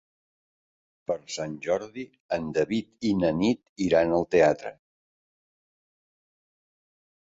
[1.11, 2.07] Per Sant Jordi
[2.39, 4.75] en David i na Nit iran al teatre.